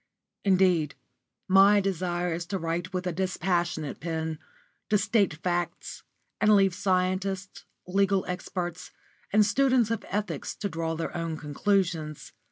[0.43, 0.95] Indeed,
[1.47, 4.39] my desire is to write with a dispassionate pen,
[4.89, 6.01] to state facts,
[6.39, 8.89] and leave scientists, legal experts,
[9.31, 12.33] and students of ethics to draw their own conclusions.